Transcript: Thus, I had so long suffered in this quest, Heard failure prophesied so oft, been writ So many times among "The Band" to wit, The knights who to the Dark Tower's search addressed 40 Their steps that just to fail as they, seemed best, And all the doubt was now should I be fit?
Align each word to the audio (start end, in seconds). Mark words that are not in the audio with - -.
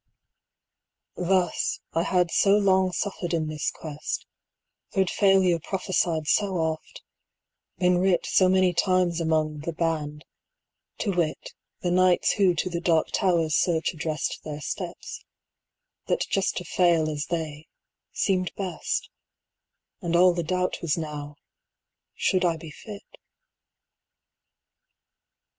Thus, 1.15 1.79
I 1.93 2.01
had 2.01 2.31
so 2.31 2.57
long 2.57 2.91
suffered 2.91 3.35
in 3.35 3.47
this 3.49 3.69
quest, 3.69 4.25
Heard 4.93 5.11
failure 5.11 5.59
prophesied 5.59 6.27
so 6.27 6.55
oft, 6.55 7.03
been 7.77 7.99
writ 7.99 8.25
So 8.25 8.49
many 8.49 8.73
times 8.73 9.21
among 9.21 9.59
"The 9.59 9.73
Band" 9.73 10.25
to 11.01 11.11
wit, 11.15 11.53
The 11.81 11.91
knights 11.91 12.31
who 12.31 12.55
to 12.55 12.67
the 12.67 12.81
Dark 12.81 13.11
Tower's 13.11 13.53
search 13.53 13.93
addressed 13.93 14.39
40 14.41 14.49
Their 14.55 14.61
steps 14.61 15.23
that 16.07 16.25
just 16.27 16.57
to 16.57 16.63
fail 16.63 17.07
as 17.07 17.27
they, 17.27 17.67
seemed 18.11 18.51
best, 18.55 19.07
And 20.01 20.15
all 20.15 20.33
the 20.33 20.41
doubt 20.41 20.79
was 20.81 20.97
now 20.97 21.35
should 22.15 22.43
I 22.43 22.57
be 22.57 22.71
fit? 22.71 23.03